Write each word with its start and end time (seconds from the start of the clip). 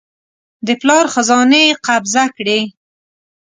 د 0.67 0.69
پلار 0.81 1.05
خزانې 1.13 1.61
یې 1.67 1.77
قبضه 1.87 2.23
کړې. 2.37 2.59